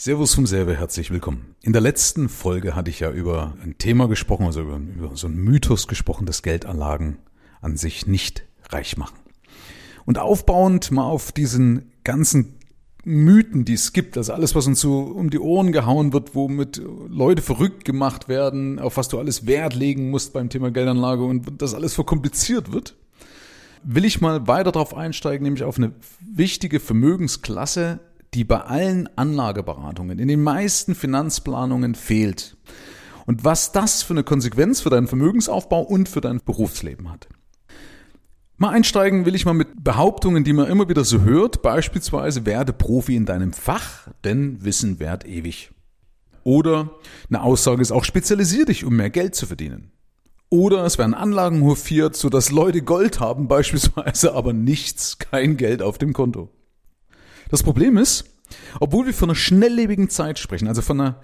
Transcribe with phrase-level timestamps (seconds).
[0.00, 1.56] Servus vom Serve, herzlich willkommen.
[1.60, 5.26] In der letzten Folge hatte ich ja über ein Thema gesprochen, also über, über so
[5.26, 7.18] einen Mythos gesprochen, dass Geldanlagen
[7.60, 9.18] an sich nicht reich machen.
[10.06, 12.60] Und aufbauend mal auf diesen ganzen
[13.02, 16.80] Mythen, die es gibt, also alles, was uns so um die Ohren gehauen wird, womit
[17.08, 21.60] Leute verrückt gemacht werden, auf was du alles Wert legen musst beim Thema Geldanlage und
[21.60, 22.94] das alles verkompliziert wird,
[23.82, 25.90] will ich mal weiter darauf einsteigen, nämlich auf eine
[26.20, 27.98] wichtige Vermögensklasse,
[28.34, 32.56] die bei allen Anlageberatungen, in den meisten Finanzplanungen fehlt.
[33.26, 37.28] Und was das für eine Konsequenz für deinen Vermögensaufbau und für dein Berufsleben hat.
[38.56, 42.72] Mal einsteigen will ich mal mit Behauptungen, die man immer wieder so hört, beispielsweise werde
[42.72, 45.70] Profi in deinem Fach, denn Wissen währt ewig.
[46.42, 46.90] Oder
[47.28, 49.92] eine Aussage ist auch spezialisier dich, um mehr Geld zu verdienen.
[50.50, 55.98] Oder es werden Anlagen hofiert, sodass Leute Gold haben beispielsweise, aber nichts, kein Geld auf
[55.98, 56.48] dem Konto.
[57.48, 58.24] Das Problem ist,
[58.80, 61.20] obwohl wir von einer schnelllebigen Zeit sprechen, also von einer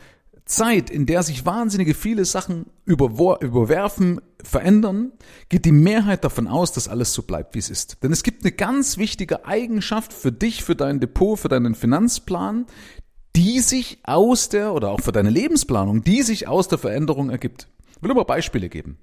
[0.46, 5.12] Zeit, in der sich wahnsinnige viele Sachen überwerfen, verändern,
[5.48, 8.02] geht die Mehrheit davon aus, dass alles so bleibt, wie es ist.
[8.02, 12.66] Denn es gibt eine ganz wichtige Eigenschaft für dich, für dein Depot, für deinen Finanzplan,
[13.34, 17.68] die sich aus der, oder auch für deine Lebensplanung, die sich aus der Veränderung ergibt.
[17.96, 18.98] Ich will aber Beispiele geben.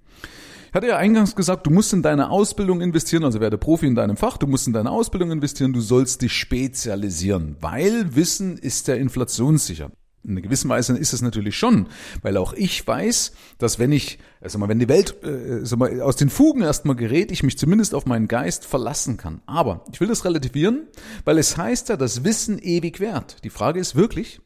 [0.71, 3.95] Ich hatte ja eingangs gesagt, du musst in deine Ausbildung investieren, also werde Profi in
[3.95, 8.87] deinem Fach, du musst in deine Ausbildung investieren, du sollst dich spezialisieren, weil Wissen ist
[8.87, 9.91] ja inflationssicher.
[10.23, 11.87] In einer gewissen Weise ist es natürlich schon,
[12.21, 15.99] weil auch ich weiß, dass wenn ich, also mal, wenn die Welt äh, sag mal,
[15.99, 19.41] aus den Fugen erstmal gerät, ich mich zumindest auf meinen Geist verlassen kann.
[19.47, 20.87] Aber ich will das relativieren,
[21.25, 23.43] weil es heißt ja, dass Wissen ewig währt.
[23.43, 24.39] Die Frage ist wirklich,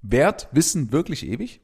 [0.00, 1.60] wert Wissen wirklich ewig?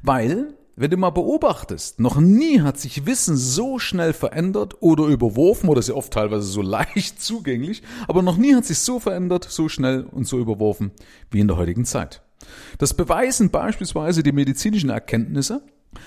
[0.00, 5.68] Weil wenn du mal beobachtest, noch nie hat sich Wissen so schnell verändert oder überworfen,
[5.68, 9.46] oder ist ja oft teilweise so leicht zugänglich, aber noch nie hat sich so verändert,
[9.48, 10.92] so schnell und so überworfen
[11.30, 12.22] wie in der heutigen Zeit.
[12.78, 15.62] Das beweisen beispielsweise die medizinischen Erkenntnisse,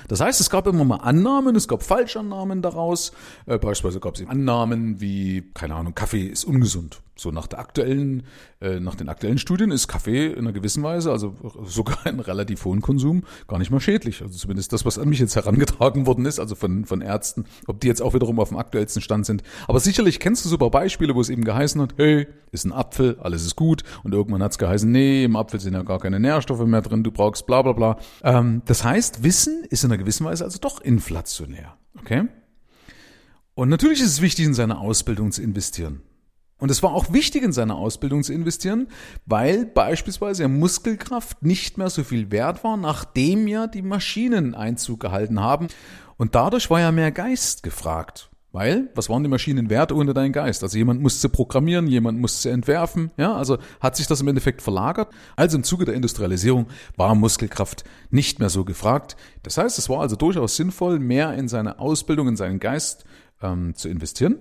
[0.07, 3.11] das heißt, es gab immer mal Annahmen, es gab Falschannahmen daraus.
[3.45, 7.01] Äh, beispielsweise gab es Annahmen wie, keine Ahnung, Kaffee ist ungesund.
[7.21, 8.23] So nach der aktuellen,
[8.61, 12.65] äh, nach den aktuellen Studien ist Kaffee in einer gewissen Weise, also sogar in relativ
[12.65, 14.21] hohen Konsum, gar nicht mal schädlich.
[14.21, 17.79] Also zumindest das, was an mich jetzt herangetragen worden ist, also von, von Ärzten, ob
[17.79, 19.43] die jetzt auch wiederum auf dem aktuellsten Stand sind.
[19.67, 22.71] Aber sicherlich kennst du so paar Beispiele, wo es eben geheißen hat, hey, ist ein
[22.71, 23.83] Apfel, alles ist gut.
[24.03, 27.03] Und irgendwann hat es geheißen, nee, im Apfel sind ja gar keine Nährstoffe mehr drin,
[27.03, 27.97] du brauchst bla bla bla.
[28.23, 31.77] Ähm, das heißt, Wissen ist in einer gewissen Weise also doch inflationär.
[31.99, 32.27] Okay?
[33.53, 36.01] Und natürlich ist es wichtig, in seine Ausbildung zu investieren.
[36.61, 38.87] Und es war auch wichtig, in seine Ausbildung zu investieren,
[39.25, 45.39] weil beispielsweise Muskelkraft nicht mehr so viel wert war, nachdem ja die Maschinen Einzug gehalten
[45.39, 45.69] haben.
[46.17, 48.29] Und dadurch war ja mehr Geist gefragt.
[48.51, 50.61] Weil, was waren die Maschinen wert ohne deinen Geist?
[50.61, 55.07] Also jemand musste programmieren, jemand musste entwerfen, ja, also hat sich das im Endeffekt verlagert.
[55.37, 59.15] Also im Zuge der Industrialisierung war Muskelkraft nicht mehr so gefragt.
[59.41, 63.05] Das heißt, es war also durchaus sinnvoll, mehr in seine Ausbildung, in seinen Geist
[63.41, 64.35] ähm, zu investieren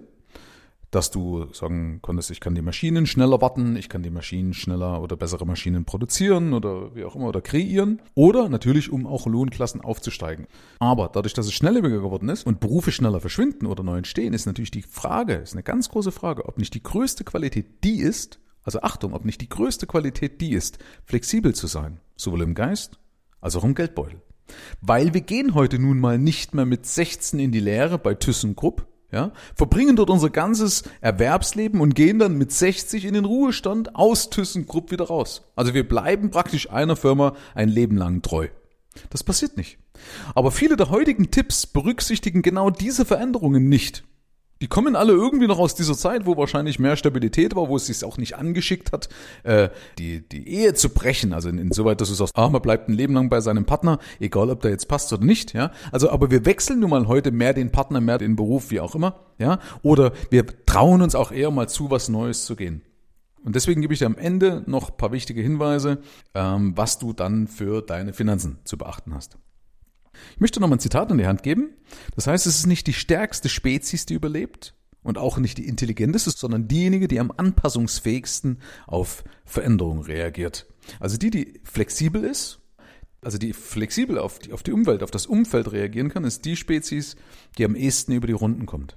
[0.91, 5.01] dass du sagen konntest, ich kann die Maschinen schneller warten, ich kann die Maschinen schneller
[5.01, 8.03] oder bessere Maschinen produzieren oder wie auch immer oder kreieren.
[8.15, 10.47] Oder natürlich, um auch Lohnklassen aufzusteigen.
[10.81, 14.47] Aber dadurch, dass es schnelllebiger geworden ist und Berufe schneller verschwinden oder neu entstehen, ist
[14.47, 18.41] natürlich die Frage, ist eine ganz große Frage, ob nicht die größte Qualität die ist,
[18.65, 22.99] also Achtung, ob nicht die größte Qualität die ist, flexibel zu sein, sowohl im Geist
[23.41, 24.21] als auch im Geldbeutel.
[24.81, 28.87] Weil wir gehen heute nun mal nicht mehr mit 16 in die Lehre bei ThyssenKrupp,
[29.13, 34.31] ja, verbringen dort unser ganzes Erwerbsleben und gehen dann mit 60 in den Ruhestand aus
[34.31, 35.43] ThyssenKrupp wieder raus.
[35.57, 38.49] Also wir bleiben praktisch einer Firma ein Leben lang treu.
[39.11, 39.79] Das passiert nicht.
[40.35, 44.05] Aber viele der heutigen Tipps berücksichtigen genau diese Veränderungen nicht.
[44.61, 47.87] Die kommen alle irgendwie noch aus dieser Zeit, wo wahrscheinlich mehr Stabilität war, wo es
[47.87, 49.09] sich auch nicht angeschickt hat,
[49.43, 51.33] äh, die, die Ehe zu brechen.
[51.33, 54.51] Also insoweit, dass du sagst, ah, man bleibt ein Leben lang bei seinem Partner, egal
[54.51, 55.73] ob der jetzt passt oder nicht, ja.
[55.93, 58.95] Also, aber wir wechseln nun mal heute mehr den Partner, mehr den Beruf, wie auch
[58.95, 59.61] immer, ja.
[59.83, 62.83] Oder wir trauen uns auch eher mal zu, was Neues zu gehen.
[63.43, 65.99] Und deswegen gebe ich dir am Ende noch paar wichtige Hinweise,
[66.35, 69.39] ähm, was du dann für deine Finanzen zu beachten hast.
[70.35, 71.75] Ich möchte noch mal ein Zitat in die Hand geben.
[72.15, 76.31] Das heißt, es ist nicht die stärkste Spezies, die überlebt und auch nicht die intelligenteste,
[76.31, 80.67] sondern diejenige, die am anpassungsfähigsten auf Veränderungen reagiert.
[80.99, 82.61] Also die, die flexibel ist,
[83.23, 86.57] also die flexibel auf die, auf die Umwelt, auf das Umfeld reagieren kann, ist die
[86.57, 87.17] Spezies,
[87.59, 88.97] die am ehesten über die Runden kommt.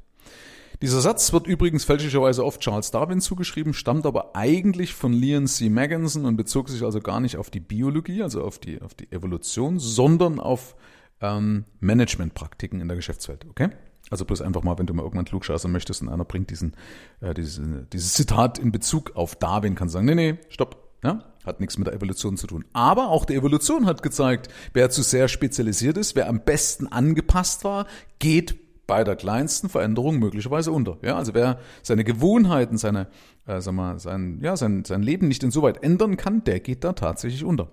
[0.81, 5.69] Dieser Satz wird übrigens fälschlicherweise oft Charles Darwin zugeschrieben, stammt aber eigentlich von Leon C.
[5.69, 9.09] Magginson und bezog sich also gar nicht auf die Biologie, also auf die, auf die
[9.11, 10.75] Evolution, sondern auf
[11.23, 13.69] ähm, Managementpraktiken in der Geschäftswelt, okay?
[14.11, 16.75] Also bloß einfach mal, wenn du mal irgendwann klugscheißern möchtest und einer bringt diesen,
[17.21, 17.59] äh, dieses,
[17.91, 20.77] dieses Zitat in Bezug auf Darwin, kannst du sagen, nee, nee, stopp.
[21.03, 21.23] Ja?
[21.45, 22.65] hat nichts mit der Evolution zu tun.
[22.73, 27.63] Aber auch die Evolution hat gezeigt, wer zu sehr spezialisiert ist, wer am besten angepasst
[27.63, 27.85] war,
[28.19, 28.55] geht
[28.87, 30.97] bei der kleinsten Veränderung möglicherweise unter.
[31.01, 33.07] Ja, also wer seine Gewohnheiten, seine,
[33.45, 36.93] äh, sag mal, sein, ja, sein, sein Leben nicht insoweit ändern kann, der geht da
[36.93, 37.69] tatsächlich unter.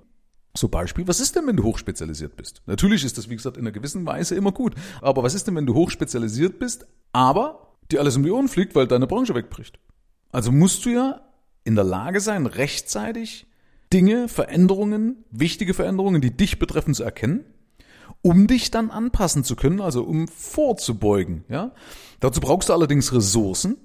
[0.55, 2.63] So Beispiel, was ist denn, wenn du hochspezialisiert bist?
[2.67, 4.75] Natürlich ist das, wie gesagt, in einer gewissen Weise immer gut.
[5.01, 8.75] Aber was ist denn, wenn du hochspezialisiert bist, aber dir alles um die Ohren fliegt,
[8.75, 9.79] weil deine Branche wegbricht?
[10.33, 11.21] Also musst du ja
[11.65, 13.47] in der Lage sein, rechtzeitig
[13.93, 17.45] Dinge, Veränderungen, wichtige Veränderungen, die dich betreffen, zu erkennen,
[18.23, 21.45] um dich dann anpassen zu können, also um vorzubeugen.
[21.49, 21.73] Ja?
[22.19, 23.77] Dazu brauchst du allerdings Ressourcen,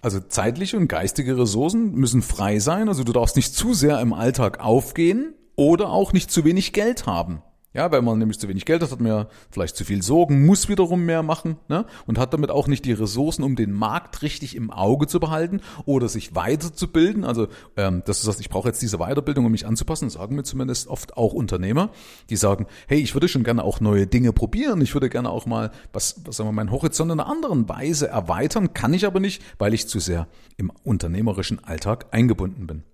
[0.00, 4.12] also zeitliche und geistige Ressourcen müssen frei sein, also du darfst nicht zu sehr im
[4.12, 7.42] Alltag aufgehen oder auch nicht zu wenig Geld haben.
[7.76, 10.46] Ja, weil man nämlich zu wenig Geld hat, hat man ja vielleicht zu viel Sorgen,
[10.46, 11.84] muss wiederum mehr machen ne?
[12.06, 15.60] und hat damit auch nicht die Ressourcen, um den Markt richtig im Auge zu behalten
[15.84, 17.22] oder sich weiterzubilden.
[17.22, 20.42] Also ähm, das ist das, ich brauche jetzt diese Weiterbildung, um mich anzupassen, sagen mir
[20.42, 21.90] zumindest oft auch Unternehmer,
[22.30, 25.44] die sagen, hey, ich würde schon gerne auch neue Dinge probieren, ich würde gerne auch
[25.44, 29.20] mal, was, was sagen wir, meinen Horizont in einer anderen Weise erweitern, kann ich aber
[29.20, 32.84] nicht, weil ich zu sehr im unternehmerischen Alltag eingebunden bin.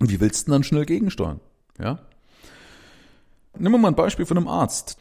[0.00, 1.38] Und wie willst du dann schnell gegensteuern?
[1.78, 2.00] Ja,
[3.58, 4.96] Nehmen wir mal ein Beispiel von einem Arzt.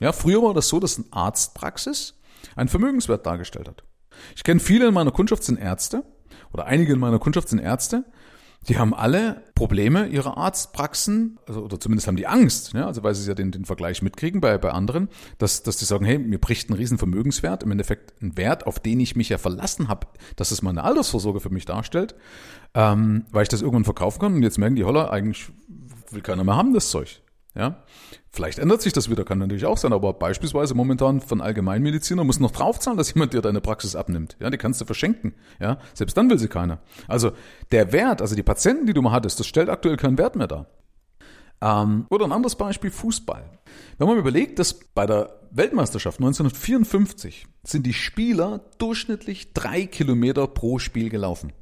[0.00, 2.14] Ja, früher war das so, dass eine Arztpraxis
[2.56, 3.84] einen Vermögenswert dargestellt hat.
[4.36, 6.04] Ich kenne viele in meiner Kundschaft sind Ärzte
[6.52, 8.04] oder einige in meiner Kundschaft sind Ärzte.
[8.68, 13.12] Die haben alle Probleme ihrer Arztpraxen, also, oder zumindest haben die Angst, ja, also weil
[13.12, 16.38] sie ja den, den Vergleich mitkriegen bei, bei anderen, dass, dass die sagen, hey, mir
[16.38, 20.06] bricht ein riesen Vermögenswert, im Endeffekt ein Wert, auf den ich mich ja verlassen habe,
[20.36, 22.14] dass es mal eine Altersvorsorge für mich darstellt,
[22.74, 25.48] ähm, weil ich das irgendwann verkaufen kann und jetzt merken die, holla, eigentlich
[26.10, 27.21] will keiner mehr haben das Zeug.
[27.54, 27.82] Ja,
[28.30, 32.40] vielleicht ändert sich das wieder, kann natürlich auch sein, aber beispielsweise momentan von Allgemeinmediziner muss
[32.40, 34.36] noch draufzahlen, dass jemand dir deine Praxis abnimmt.
[34.40, 35.34] Ja, die kannst du verschenken.
[35.60, 36.80] Ja, selbst dann will sie keiner.
[37.08, 37.32] Also
[37.70, 40.48] der Wert, also die Patienten, die du mal hattest, das stellt aktuell keinen Wert mehr
[40.48, 40.66] dar.
[41.60, 43.58] Ähm, oder ein anderes Beispiel, Fußball.
[43.98, 50.78] Wenn man überlegt, dass bei der Weltmeisterschaft 1954 sind die Spieler durchschnittlich drei Kilometer pro
[50.78, 51.52] Spiel gelaufen.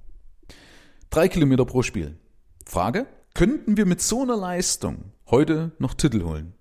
[1.10, 2.16] Drei Kilometer pro Spiel.
[2.64, 6.54] Frage, könnten wir mit so einer Leistung heute noch Titel holen.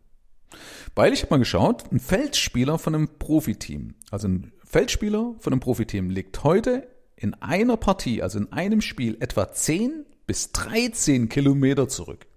[0.95, 5.59] Weil ich habe mal geschaut, ein Feldspieler von einem Profiteam, also ein Feldspieler von einem
[5.59, 11.87] Profiteam liegt heute in einer Partie, also in einem Spiel, etwa 10 bis 13 Kilometer
[11.87, 12.27] zurück.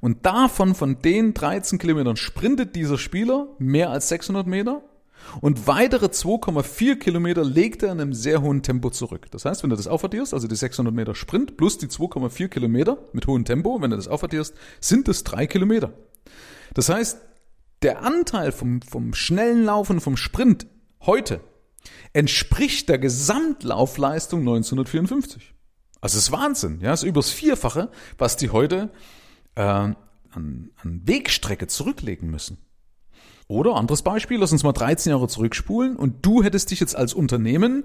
[0.00, 4.82] Und davon, von den 13 Kilometern, sprintet dieser Spieler mehr als 600 Meter
[5.40, 9.30] und weitere 2,4 Kilometer legt er in einem sehr hohen Tempo zurück.
[9.30, 12.98] Das heißt, wenn du das aufaddierst, also die 600 Meter Sprint plus die 2,4 Kilometer
[13.12, 15.92] mit hohem Tempo, wenn du das aufaddierst, sind es drei Kilometer.
[16.74, 17.18] Das heißt,
[17.82, 20.66] der Anteil vom, vom schnellen Laufen, vom Sprint
[21.02, 21.40] heute
[22.12, 25.54] entspricht der Gesamtlaufleistung 1954.
[26.00, 28.90] Also es ist Wahnsinn, ja, es ist übers Vierfache, was die heute
[29.54, 29.96] äh, an,
[30.32, 32.58] an Wegstrecke zurücklegen müssen.
[33.52, 37.12] Oder anderes Beispiel, lass uns mal 13 Jahre zurückspulen und du hättest dich jetzt als
[37.12, 37.84] Unternehmen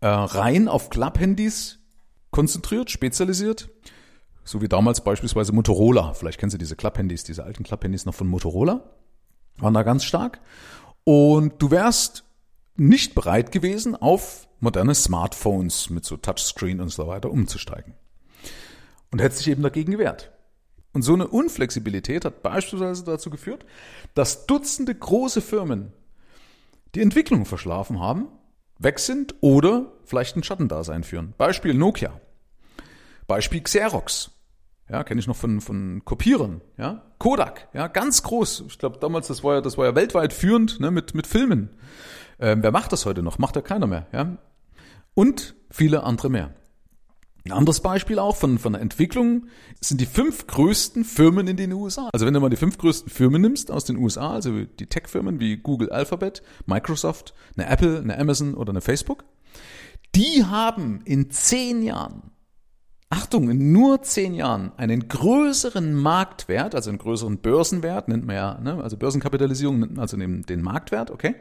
[0.00, 1.78] äh, rein auf Club-Handys
[2.32, 3.70] konzentriert, spezialisiert.
[4.42, 6.14] So wie damals beispielsweise Motorola.
[6.14, 8.90] Vielleicht kennst du diese Club-Handys, diese alten Club-Handys noch von Motorola.
[9.58, 10.40] Waren da ganz stark.
[11.04, 12.24] Und du wärst
[12.74, 17.94] nicht bereit gewesen, auf moderne Smartphones mit so Touchscreen und so weiter umzusteigen.
[19.12, 20.32] Und hättest dich eben dagegen gewehrt.
[20.92, 23.64] Und so eine Unflexibilität hat beispielsweise dazu geführt,
[24.14, 25.92] dass Dutzende große Firmen
[26.94, 28.28] die Entwicklung verschlafen haben,
[28.78, 31.34] weg sind oder vielleicht ein Schattendasein führen.
[31.36, 32.20] Beispiel Nokia.
[33.26, 34.30] Beispiel Xerox.
[34.88, 36.62] Ja, kenne ich noch von, von Kopierern.
[36.78, 37.68] Ja, Kodak.
[37.74, 38.64] Ja, ganz groß.
[38.68, 41.68] Ich glaube, damals, das war ja, das war ja weltweit führend, ne, mit, mit Filmen.
[42.40, 43.38] Ähm, wer macht das heute noch?
[43.38, 44.06] Macht ja keiner mehr.
[44.12, 44.38] Ja,
[45.14, 46.54] und viele andere mehr.
[47.44, 49.46] Ein anderes Beispiel auch von, von der Entwicklung
[49.80, 52.10] sind die fünf größten Firmen in den USA.
[52.12, 55.40] Also wenn du mal die fünf größten Firmen nimmst aus den USA, also die Tech-Firmen
[55.40, 59.24] wie Google Alphabet, Microsoft, eine Apple, eine Amazon oder eine Facebook,
[60.14, 62.32] die haben in zehn Jahren,
[63.10, 68.58] Achtung, in nur zehn Jahren einen größeren Marktwert, also einen größeren Börsenwert, nennt man ja,
[68.60, 71.34] ne, also Börsenkapitalisierung, also den, den Marktwert, okay,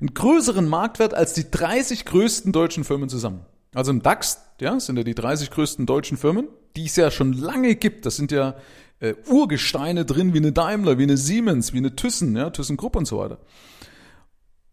[0.00, 3.46] einen größeren Marktwert als die 30 größten deutschen Firmen zusammen.
[3.74, 7.32] Also im DAX, ja, sind ja die 30 größten deutschen Firmen, die es ja schon
[7.32, 8.06] lange gibt.
[8.06, 8.56] Das sind ja
[9.00, 13.06] äh, Urgesteine drin wie eine Daimler, wie eine Siemens, wie eine Thyssen, ja, ThyssenKrupp und
[13.06, 13.38] so weiter.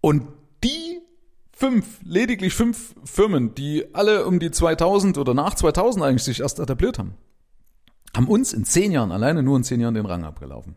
[0.01, 0.27] Und
[0.63, 0.99] die
[1.51, 6.59] fünf, lediglich fünf Firmen, die alle um die 2000 oder nach 2000 eigentlich sich erst
[6.59, 7.15] etabliert haben,
[8.15, 10.75] haben uns in zehn Jahren, alleine nur in zehn Jahren den Rang abgelaufen.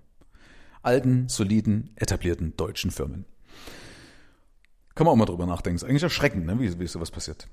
[0.83, 3.25] Alten, soliden, etablierten deutschen Firmen.
[4.95, 5.77] Kann man auch mal drüber nachdenken.
[5.77, 7.49] Ist eigentlich erschreckend, ne, wie, wie sowas passiert.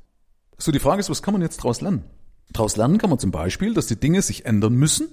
[0.60, 2.04] So, die Frage ist, was kann man jetzt daraus lernen?
[2.51, 5.08] Daraus lernen kann man zum Beispiel, dass die Dinge sich ändern müssen.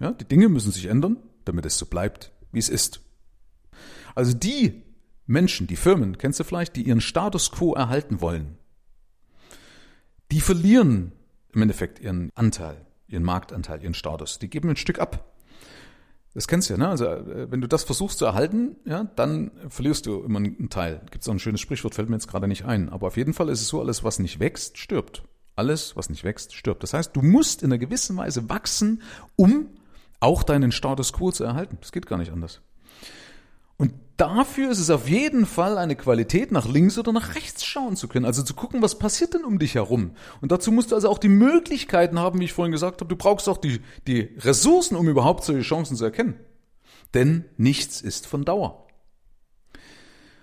[0.00, 3.00] Ja, die Dinge müssen sich ändern, damit es so bleibt, wie es ist.
[4.14, 4.82] Also die
[5.26, 8.58] Menschen, die Firmen, kennst du vielleicht, die ihren Status quo erhalten wollen,
[10.32, 11.12] die verlieren
[11.52, 14.38] im Endeffekt ihren Anteil, ihren Marktanteil, ihren Status.
[14.38, 15.31] Die geben ein Stück ab.
[16.34, 16.88] Das kennst du ja, ne?
[16.88, 21.02] Also äh, wenn du das versuchst zu erhalten, ja, dann verlierst du immer einen Teil.
[21.10, 22.88] Gibt es auch ein schönes Sprichwort, fällt mir jetzt gerade nicht ein.
[22.88, 25.22] Aber auf jeden Fall ist es so, alles, was nicht wächst, stirbt.
[25.54, 26.82] Alles, was nicht wächst, stirbt.
[26.82, 29.02] Das heißt, du musst in einer gewissen Weise wachsen,
[29.36, 29.66] um
[30.20, 31.76] auch deinen Status quo zu erhalten.
[31.80, 32.62] Das geht gar nicht anders.
[34.22, 38.06] Dafür ist es auf jeden Fall eine Qualität, nach links oder nach rechts schauen zu
[38.06, 38.24] können.
[38.24, 40.12] Also zu gucken, was passiert denn um dich herum.
[40.40, 43.08] Und dazu musst du also auch die Möglichkeiten haben, wie ich vorhin gesagt habe.
[43.08, 46.36] Du brauchst auch die, die Ressourcen, um überhaupt solche Chancen zu erkennen.
[47.14, 48.86] Denn nichts ist von Dauer.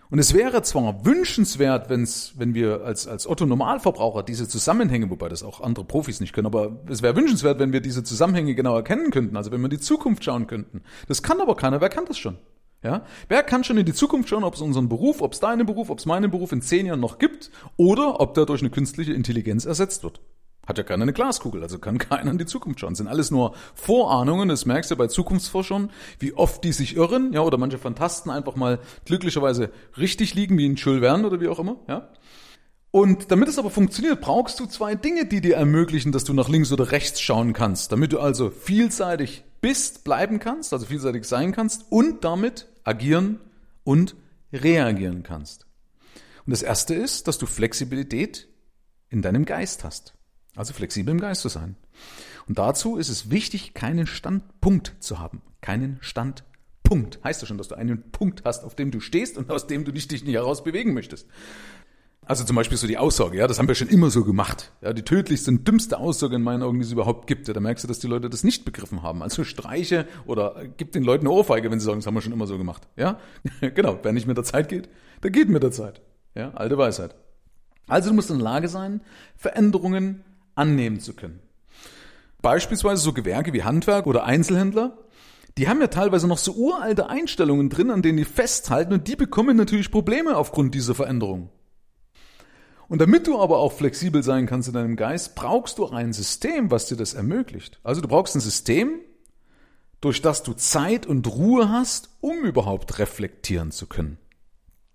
[0.09, 5.29] Und es wäre zwar wünschenswert, wenn's, wenn wir als, als Otto Normalverbraucher diese Zusammenhänge, wobei
[5.29, 8.75] das auch andere Profis nicht können, aber es wäre wünschenswert, wenn wir diese Zusammenhänge genau
[8.75, 10.81] erkennen könnten, also wenn wir in die Zukunft schauen könnten.
[11.07, 12.39] Das kann aber keiner, wer kann das schon?
[12.83, 13.03] Ja?
[13.27, 15.89] Wer kann schon in die Zukunft schauen, ob es unseren Beruf, ob es deinen Beruf,
[15.89, 19.13] ob es meinen Beruf in zehn Jahren noch gibt oder ob der durch eine künstliche
[19.13, 20.21] Intelligenz ersetzt wird?
[20.65, 22.91] Hat ja keiner eine Glaskugel, also kann keiner in die Zukunft schauen.
[22.91, 27.33] Das sind alles nur Vorahnungen, das merkst du bei Zukunftsforschern, wie oft die sich irren,
[27.33, 31.48] ja, oder manche Fantasten einfach mal glücklicherweise richtig liegen, wie in Jules Verne oder wie
[31.48, 32.09] auch immer, ja.
[32.91, 36.50] Und damit es aber funktioniert, brauchst du zwei Dinge, die dir ermöglichen, dass du nach
[36.50, 37.91] links oder rechts schauen kannst.
[37.91, 43.39] Damit du also vielseitig bist, bleiben kannst, also vielseitig sein kannst und damit agieren
[43.84, 44.16] und
[44.54, 45.66] reagieren kannst.
[46.46, 48.48] Und das erste ist, dass du Flexibilität
[49.10, 50.13] in deinem Geist hast.
[50.56, 51.75] Also flexibel im Geist zu sein.
[52.48, 55.42] Und dazu ist es wichtig, keinen Standpunkt zu haben.
[55.62, 57.24] Keinen Standpunkt.
[57.24, 59.86] Heißt ja schon, dass du einen Punkt hast, auf dem du stehst und aus dem
[59.86, 61.28] du dich nicht heraus bewegen möchtest.
[62.26, 64.72] Also zum Beispiel so die Aussage, ja, das haben wir schon immer so gemacht.
[64.82, 67.48] Ja, die tödlichste und dümmste Aussage in meinen Augen, die es überhaupt gibt.
[67.48, 69.24] Ja, da merkst du, dass die Leute das nicht begriffen haben.
[69.24, 72.34] Also streiche oder gib den Leuten eine Ohrfeige, wenn sie sagen, das haben wir schon
[72.34, 72.88] immer so gemacht.
[72.96, 73.20] Ja,
[73.62, 73.98] genau.
[74.04, 74.90] Wer nicht mit der Zeit geht,
[75.24, 76.02] der geht mit der Zeit.
[76.36, 77.16] Ja, alte Weisheit.
[77.88, 79.02] Also du musst in der Lage sein,
[79.36, 80.24] Veränderungen
[80.54, 81.40] annehmen zu können.
[82.42, 84.98] Beispielsweise so Gewerke wie Handwerk oder Einzelhändler,
[85.58, 89.16] die haben ja teilweise noch so uralte Einstellungen drin, an denen die festhalten und die
[89.16, 91.50] bekommen natürlich Probleme aufgrund dieser Veränderungen.
[92.89, 96.72] Und damit du aber auch flexibel sein kannst in deinem Geist, brauchst du ein System,
[96.72, 97.79] was dir das ermöglicht.
[97.84, 99.00] Also du brauchst ein System,
[100.01, 104.17] durch das du Zeit und Ruhe hast, um überhaupt reflektieren zu können.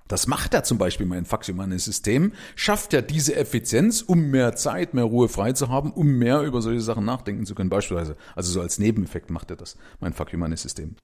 [0.08, 4.92] Das macht ja zum Beispiel mein faxiomanes System, schafft ja diese Effizienz, um mehr Zeit,
[4.92, 8.16] mehr Ruhe frei zu haben, um mehr über solche Sachen nachdenken zu können, beispielsweise.
[8.34, 10.96] Also so als Nebeneffekt macht er das, mein faxiomanes System.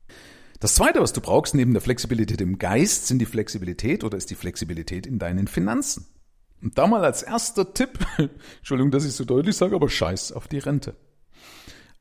[0.59, 4.29] Das zweite, was du brauchst neben der Flexibilität im Geist, sind die Flexibilität oder ist
[4.29, 6.07] die Flexibilität in deinen Finanzen.
[6.63, 7.99] Und da mal als erster Tipp,
[8.59, 10.95] Entschuldigung, dass ich so deutlich sage, aber scheiß auf die Rente.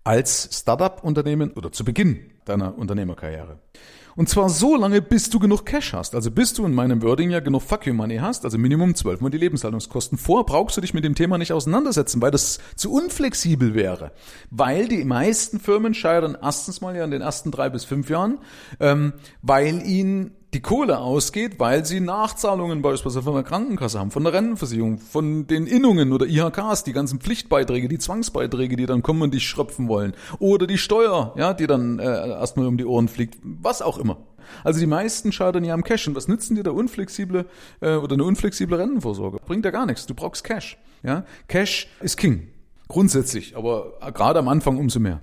[0.04, 3.60] Als Startup-Unternehmen oder zu Beginn deiner Unternehmerkarriere.
[4.16, 6.14] Und zwar so lange, bis du genug Cash hast.
[6.14, 9.32] Also bis du in meinem Wording ja genug Fuck you Money hast, also Minimum zwölfmal
[9.32, 10.18] die Lebenshaltungskosten.
[10.18, 14.12] Vor brauchst du dich mit dem Thema nicht auseinandersetzen, weil das zu unflexibel wäre.
[14.50, 18.40] Weil die meisten Firmen scheitern erstens mal ja in den ersten drei bis fünf Jahren,
[18.82, 24.24] ähm, weil ihnen die Kohle ausgeht, weil sie Nachzahlungen beispielsweise von der Krankenkasse haben, von
[24.24, 29.22] der Rentenversicherung, von den Innungen oder IHKs, die ganzen Pflichtbeiträge, die Zwangsbeiträge, die dann kommen
[29.22, 30.14] und dich schröpfen wollen.
[30.40, 33.38] Oder die Steuer, ja, die dann äh, erstmal um die Ohren fliegt.
[33.44, 34.18] Was auch immer.
[34.64, 36.08] Also die meisten scheitern ja am Cash.
[36.08, 37.46] Und was nützen dir da unflexible
[37.82, 39.38] äh, oder eine unflexible Rentenvorsorge?
[39.46, 40.08] Bringt ja gar nichts.
[40.08, 40.78] Du brauchst Cash.
[41.04, 42.48] Ja, Cash ist King.
[42.88, 45.22] Grundsätzlich, aber gerade am Anfang umso mehr.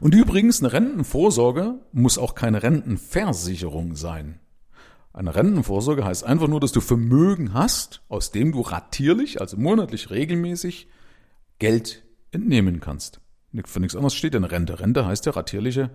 [0.00, 4.40] Und übrigens, eine Rentenvorsorge muss auch keine Rentenversicherung sein.
[5.12, 10.10] Eine Rentenvorsorge heißt einfach nur, dass du Vermögen hast, aus dem du ratierlich, also monatlich
[10.10, 10.88] regelmäßig
[11.58, 13.20] Geld entnehmen kannst.
[13.64, 14.78] Für nichts anderes steht eine Rente.
[14.78, 15.90] Rente heißt ja ratierliche,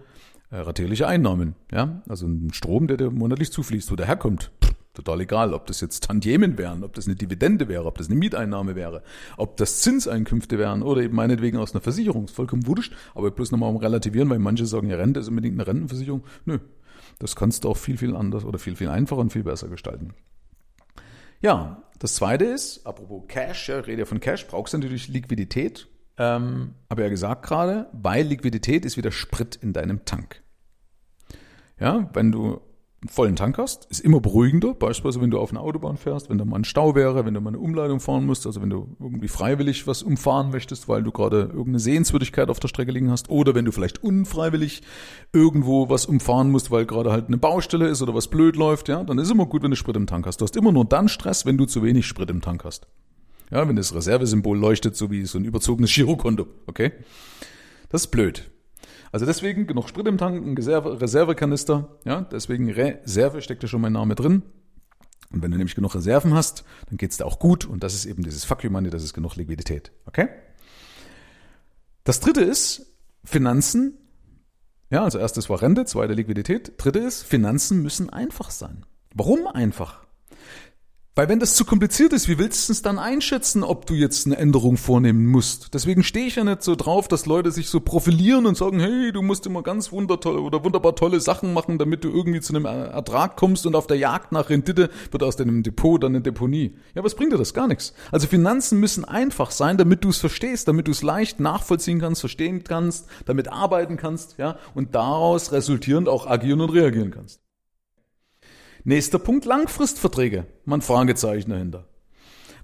[0.50, 1.56] äh, ratierliche Einnahmen.
[1.72, 2.02] Ja?
[2.10, 4.52] Also ein Strom, der dir monatlich zufließt, wo der herkommt
[4.94, 8.16] total egal, ob das jetzt Tantiemen wären, ob das eine Dividende wäre, ob das eine
[8.16, 9.04] Mieteinnahme wäre,
[9.38, 12.26] ob das Zinseinkünfte wären oder eben meinetwegen aus einer Versicherung.
[12.26, 15.56] Ist vollkommen wurscht, aber bloß nochmal um relativieren, weil manche sagen, ja, Rente ist unbedingt
[15.56, 16.24] eine Rentenversicherung.
[16.46, 16.60] Nö,
[17.20, 20.14] das kannst du auch viel, viel anders oder viel, viel einfacher und viel besser gestalten.
[21.42, 25.88] Ja, das zweite ist, apropos Cash, ja, rede ja von Cash, brauchst du natürlich Liquidität.
[26.18, 30.44] Ähm, habe ja gesagt gerade, weil Liquidität ist wieder Sprit in deinem Tank.
[31.80, 32.62] Ja, wenn du
[33.10, 34.74] vollen Tank hast, ist immer beruhigender.
[34.74, 37.42] Beispielsweise, wenn du auf einer Autobahn fährst, wenn da mal ein Stau wäre, wenn du
[37.42, 41.12] mal eine Umleitung fahren musst, also wenn du irgendwie freiwillig was umfahren möchtest, weil du
[41.12, 44.84] gerade irgendeine Sehenswürdigkeit auf der Strecke liegen hast, oder wenn du vielleicht unfreiwillig
[45.34, 49.04] irgendwo was umfahren musst, weil gerade halt eine Baustelle ist oder was blöd läuft, ja,
[49.04, 50.42] dann ist immer gut, wenn du Sprit im Tank hast.
[50.42, 52.88] Du hast immer nur dann Stress, wenn du zu wenig Sprit im Tank hast.
[53.52, 56.92] Ja, wenn das Reservesymbol leuchtet, so wie so ein überzogenes Girokonto, okay?
[57.90, 58.50] Das ist blöd.
[59.14, 63.80] Also deswegen genug Sprit im Tank, ein Reserve, Reservekanister, ja, deswegen Reserve steckt ja schon
[63.80, 64.42] mein Name drin.
[65.32, 68.06] Und wenn du nämlich genug Reserven hast, dann geht's dir auch gut und das ist
[68.06, 70.30] eben dieses Fuck you Money, das ist genug Liquidität, okay?
[72.04, 72.88] Das dritte ist
[73.24, 74.00] Finanzen.
[74.90, 76.74] Ja, also erstes war Rente, zweite Liquidität.
[76.78, 78.84] Dritte ist Finanzen müssen einfach sein.
[79.14, 80.08] Warum einfach?
[81.16, 84.26] Weil wenn das zu kompliziert ist, wie willst du es dann einschätzen, ob du jetzt
[84.26, 85.76] eine Änderung vornehmen musst?
[85.76, 89.12] Deswegen stehe ich ja nicht so drauf, dass Leute sich so profilieren und sagen, hey,
[89.12, 92.66] du musst immer ganz wundertolle oder wunderbar tolle Sachen machen, damit du irgendwie zu einem
[92.66, 96.78] Ertrag kommst und auf der Jagd nach Rendite wird aus deinem Depot dann eine Deponie.
[96.96, 97.54] Ja, was bringt dir das?
[97.54, 97.94] Gar nichts.
[98.12, 102.22] Also Finanzen müssen einfach sein, damit du es verstehst, damit du es leicht nachvollziehen kannst,
[102.22, 107.44] verstehen kannst, damit arbeiten kannst, ja, und daraus resultierend auch agieren und reagieren kannst.
[108.86, 110.46] Nächster Punkt, Langfristverträge.
[110.66, 111.86] Man Fragezeichen dahinter.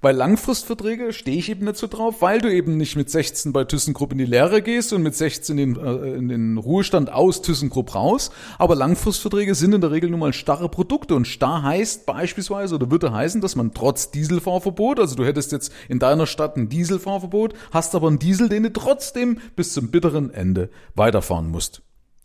[0.01, 3.63] Weil Langfristverträge stehe ich eben nicht so drauf, weil du eben nicht mit 16 bei
[3.63, 7.95] ThyssenKrupp in die Lehre gehst und mit 16 in, äh, in den Ruhestand aus ThyssenKrupp
[7.95, 8.31] raus.
[8.57, 12.91] Aber Langfristverträge sind in der Regel nun mal starre Produkte und starr heißt beispielsweise oder
[12.91, 17.53] würde heißen, dass man trotz Dieselfahrverbot, also du hättest jetzt in deiner Stadt ein Dieselfahrverbot,
[17.71, 21.81] hast aber einen Diesel, den du trotzdem bis zum bitteren Ende weiterfahren musst.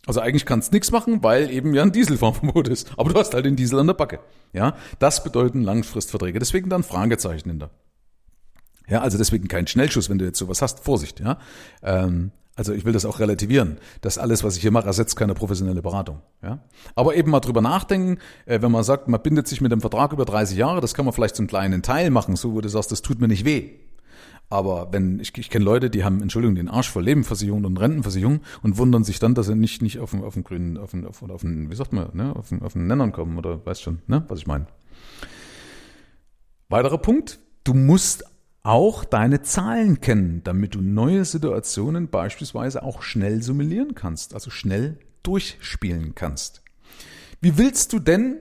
[0.07, 2.91] Also eigentlich kannst nichts machen, weil eben ja ein Dieselfahrverbot ist.
[2.97, 4.19] Aber du hast halt den Diesel an der Backe.
[4.53, 6.39] Ja, das bedeuten Langfristverträge.
[6.39, 7.71] Deswegen dann Fragezeichen hinter.
[8.87, 10.79] Ja, also deswegen kein Schnellschuss, wenn du jetzt sowas hast.
[10.79, 11.39] Vorsicht, ja.
[11.81, 13.79] Ähm, also ich will das auch relativieren.
[14.01, 16.21] Das alles, was ich hier mache, ersetzt keine professionelle Beratung.
[16.41, 16.59] Ja?
[16.95, 20.13] Aber eben mal drüber nachdenken, äh, wenn man sagt, man bindet sich mit dem Vertrag
[20.13, 22.91] über 30 Jahre, das kann man vielleicht zum kleinen Teil machen, so wo du sagst,
[22.91, 23.71] das tut mir nicht weh.
[24.49, 28.41] Aber wenn, ich, ich kenne Leute, die haben, Entschuldigung, den Arsch voll Lebensversicherung und Rentenversicherung
[28.61, 31.21] und wundern sich dann, dass sie nicht, nicht auf den, auf grünen, auf den, auf,
[31.23, 33.99] auf den, wie sagt man, ne, auf den, auf den Nennern kommen oder weißt schon,
[34.07, 34.67] ne, was ich meine.
[36.69, 38.25] Weiterer Punkt, du musst
[38.63, 44.97] auch deine Zahlen kennen, damit du neue Situationen beispielsweise auch schnell simulieren kannst, also schnell
[45.21, 46.63] durchspielen kannst.
[47.41, 48.37] Wie willst du denn,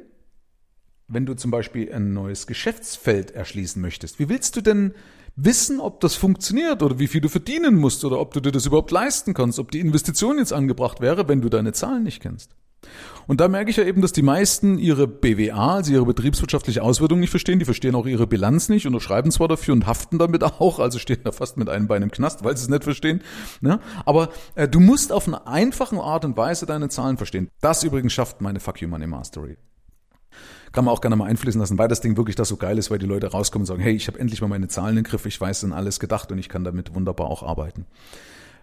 [1.08, 4.94] wenn du zum Beispiel ein neues Geschäftsfeld erschließen möchtest, wie willst du denn
[5.36, 8.66] wissen, ob das funktioniert oder wie viel du verdienen musst oder ob du dir das
[8.66, 12.54] überhaupt leisten kannst, ob die Investition jetzt angebracht wäre, wenn du deine Zahlen nicht kennst.
[13.26, 17.20] Und da merke ich ja eben, dass die meisten ihre BWA, also ihre betriebswirtschaftliche Auswertung
[17.20, 17.58] nicht verstehen.
[17.58, 21.20] Die verstehen auch ihre Bilanz nicht, unterschreiben zwar dafür und haften damit auch, also stehen
[21.24, 23.22] da fast mit einem Bein im Knast, weil sie es nicht verstehen.
[23.62, 23.80] Ne?
[24.04, 27.48] Aber äh, du musst auf eine einfache Art und Weise deine Zahlen verstehen.
[27.60, 29.56] Das übrigens schafft meine Fuck You Money Mastery
[30.72, 32.90] kann man auch gerne mal einfließen lassen, weil das Ding wirklich das so geil ist,
[32.90, 35.26] weil die Leute rauskommen und sagen, hey, ich habe endlich mal meine Zahlen im Griff,
[35.26, 37.86] ich weiß an alles gedacht und ich kann damit wunderbar auch arbeiten.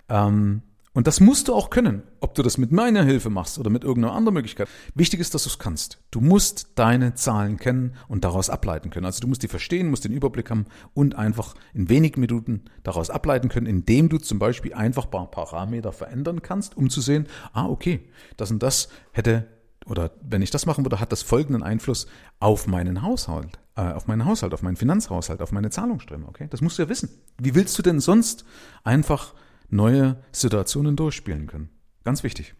[0.09, 0.61] Ähm,
[0.93, 3.85] und das musst du auch können, ob du das mit meiner Hilfe machst oder mit
[3.85, 4.67] irgendeiner anderen Möglichkeit.
[4.93, 6.01] Wichtig ist, dass du es kannst.
[6.11, 9.05] Du musst deine Zahlen kennen und daraus ableiten können.
[9.05, 13.09] Also du musst die verstehen, musst den Überblick haben und einfach in wenigen Minuten daraus
[13.09, 17.27] ableiten können, indem du zum Beispiel einfach ein paar Parameter verändern kannst, um zu sehen,
[17.53, 18.01] ah, okay,
[18.35, 19.47] das und das hätte
[19.85, 22.07] oder wenn ich das machen würde, hat das folgenden Einfluss
[22.39, 26.27] auf meinen Haushalt, äh, auf meinen Haushalt, auf meinen Finanzhaushalt, auf meine Zahlungsströme.
[26.27, 27.09] Okay, das musst du ja wissen.
[27.39, 28.45] Wie willst du denn sonst
[28.83, 29.33] einfach
[29.69, 31.69] neue Situationen durchspielen können?
[32.03, 32.55] Ganz wichtig.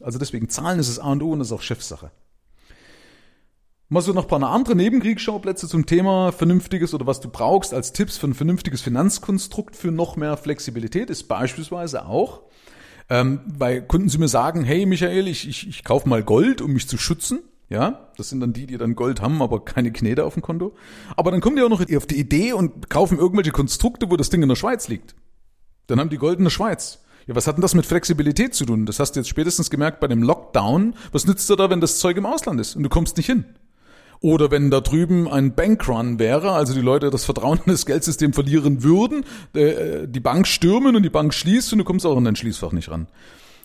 [0.00, 2.10] Also deswegen Zahlen ist das A und O und ist auch Chefsache.
[3.92, 7.92] Mal so noch ein paar andere Nebenkriegsschauplätze zum Thema vernünftiges oder was du brauchst als
[7.92, 12.42] Tipps für ein vernünftiges Finanzkonstrukt für noch mehr Flexibilität ist beispielsweise auch
[13.10, 16.72] ähm, weil Kunden zu mir sagen, hey Michael, ich, ich, ich kaufe mal Gold, um
[16.72, 17.40] mich zu schützen.
[17.68, 20.74] Ja, das sind dann die, die dann Gold haben, aber keine Knete auf dem Konto.
[21.16, 24.30] Aber dann kommen die auch noch auf die Idee und kaufen irgendwelche Konstrukte, wo das
[24.30, 25.14] Ding in der Schweiz liegt.
[25.86, 27.00] Dann haben die Gold in der Schweiz.
[27.26, 28.86] Ja, was hat denn das mit Flexibilität zu tun?
[28.86, 30.94] Das hast du jetzt spätestens gemerkt bei dem Lockdown.
[31.12, 33.44] Was nützt dir da, wenn das Zeug im Ausland ist und du kommst nicht hin?
[34.22, 38.34] Oder wenn da drüben ein Bankrun wäre, also die Leute das Vertrauen in das Geldsystem
[38.34, 42.24] verlieren würden, äh, die Bank stürmen und die Bank schließt und du kommst auch in
[42.24, 43.06] dein Schließfach nicht ran.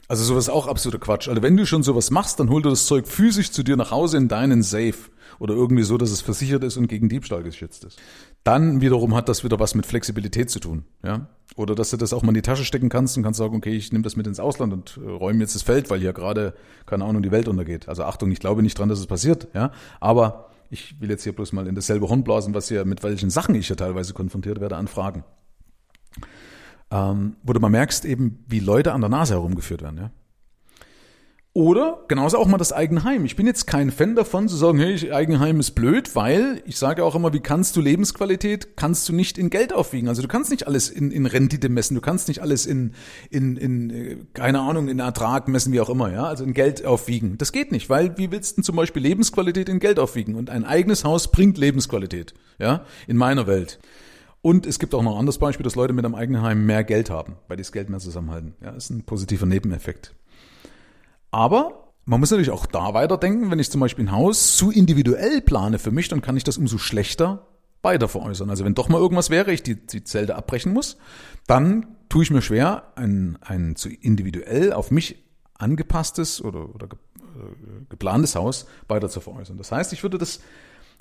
[0.08, 1.28] Also sowas ist auch absoluter Quatsch.
[1.28, 3.92] Also wenn du schon sowas machst, dann hol dir das Zeug physisch zu dir nach
[3.92, 4.96] Hause in deinen Safe.
[5.40, 8.00] Oder irgendwie so, dass es versichert ist und gegen Diebstahl geschützt ist.
[8.44, 10.86] Dann wiederum hat das wieder was mit Flexibilität zu tun.
[11.04, 11.28] Ja?
[11.56, 13.76] Oder dass du das auch mal in die Tasche stecken kannst und kannst sagen, okay,
[13.76, 16.54] ich nehme das mit ins Ausland und äh, räume jetzt das Feld, weil hier gerade,
[16.86, 17.90] keine Ahnung, die Welt untergeht.
[17.90, 19.48] Also Achtung, ich glaube nicht dran, dass es passiert.
[19.54, 19.72] Ja?
[20.00, 23.30] Aber ich will jetzt hier bloß mal in dasselbe Horn blasen, was hier, mit welchen
[23.30, 25.24] Sachen ich hier teilweise konfrontiert werde an Fragen.
[26.96, 30.12] Ähm, wo du mal merkst eben, wie Leute an der Nase herumgeführt werden, ja.
[31.52, 33.24] Oder genauso auch mal das Eigenheim.
[33.24, 37.02] Ich bin jetzt kein Fan davon zu sagen, hey, Eigenheim ist blöd, weil ich sage
[37.04, 40.10] auch immer, wie kannst du Lebensqualität, kannst du nicht in Geld aufwiegen.
[40.10, 42.94] Also du kannst nicht alles in, in Rendite messen, du kannst nicht alles in,
[43.30, 46.86] in, in, äh, keine Ahnung, in Ertrag messen, wie auch immer, ja, also in Geld
[46.86, 47.38] aufwiegen.
[47.38, 50.36] Das geht nicht, weil wie willst du zum Beispiel Lebensqualität in Geld aufwiegen?
[50.36, 53.80] Und ein eigenes Haus bringt Lebensqualität, ja, in meiner Welt.
[54.46, 56.84] Und es gibt auch noch ein anderes Beispiel, dass Leute mit einem eigenen Heim mehr
[56.84, 58.54] Geld haben, weil die das Geld mehr zusammenhalten.
[58.62, 60.14] Ja, ist ein positiver Nebeneffekt.
[61.32, 65.42] Aber man muss natürlich auch da weiterdenken, wenn ich zum Beispiel ein Haus zu individuell
[65.42, 67.48] plane für mich, dann kann ich das umso schlechter
[67.82, 68.52] weiter veräußern.
[68.52, 70.98] Also wenn doch mal irgendwas wäre, ich die, die Zelte abbrechen muss,
[71.48, 75.24] dann tue ich mir schwer, ein, ein zu individuell auf mich
[75.56, 79.58] angepasstes oder, oder äh, geplantes Haus weiter zu veräußern.
[79.58, 80.40] Das heißt, ich würde das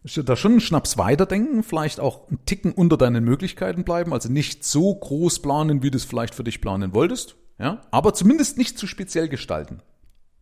[0.05, 4.65] da schon einen Schnaps weiterdenken, vielleicht auch einen Ticken unter deinen Möglichkeiten bleiben, also nicht
[4.65, 8.79] so groß planen, wie du es vielleicht für dich planen wolltest, ja, aber zumindest nicht
[8.79, 9.81] zu speziell gestalten.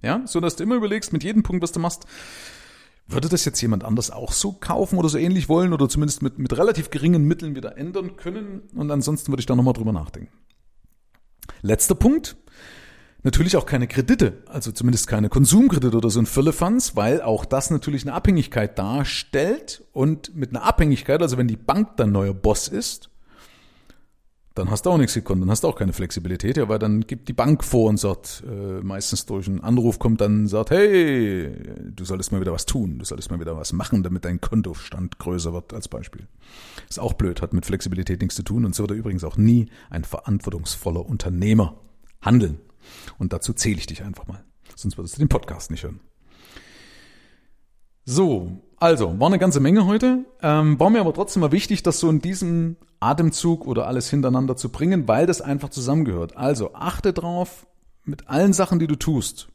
[0.03, 2.07] Ja, so dass du immer überlegst, mit jedem Punkt, was du machst,
[3.07, 6.39] würde das jetzt jemand anders auch so kaufen oder so ähnlich wollen oder zumindest mit,
[6.39, 8.63] mit relativ geringen Mitteln wieder ändern können?
[8.75, 10.33] Und ansonsten würde ich da nochmal drüber nachdenken.
[11.61, 12.37] Letzter Punkt.
[13.25, 17.71] Natürlich auch keine Kredite, also zumindest keine Konsumkredite oder so ein Füllefanz, weil auch das
[17.71, 22.67] natürlich eine Abhängigkeit darstellt und mit einer Abhängigkeit, also wenn die Bank dein neuer Boss
[22.67, 23.11] ist,
[24.55, 27.03] dann hast du auch nichts gekonnt, dann hast du auch keine Flexibilität, ja, weil dann
[27.03, 31.55] gibt die Bank vor und sagt, äh, meistens durch einen Anruf kommt dann sagt, hey,
[31.95, 35.19] du solltest mal wieder was tun, du solltest mal wieder was machen, damit dein Kontostand
[35.19, 36.27] größer wird, als Beispiel.
[36.89, 39.67] Ist auch blöd, hat mit Flexibilität nichts zu tun und so wird übrigens auch nie
[39.91, 41.77] ein verantwortungsvoller Unternehmer
[42.21, 42.59] handeln.
[43.19, 44.45] Und dazu zähle ich dich einfach mal,
[44.77, 46.01] sonst würdest du den Podcast nicht hören.
[48.05, 50.25] So, also, war eine ganze Menge heute.
[50.41, 54.57] Ähm, war mir aber trotzdem mal wichtig, das so in diesem Atemzug oder alles hintereinander
[54.57, 56.37] zu bringen, weil das einfach zusammengehört.
[56.37, 57.67] Also achte drauf,
[58.05, 59.49] mit allen Sachen, die du tust,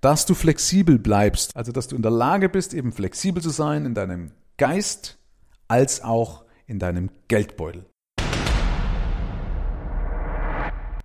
[0.00, 1.56] dass du flexibel bleibst.
[1.56, 5.18] Also, dass du in der Lage bist, eben flexibel zu sein in deinem Geist
[5.66, 7.86] als auch in deinem Geldbeutel.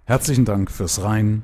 [0.06, 1.44] Herzlichen Dank fürs Rein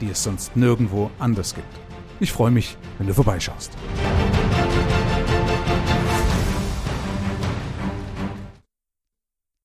[0.00, 1.68] die es sonst nirgendwo anders gibt.
[2.20, 3.72] Ich freue mich, wenn du vorbeischaust.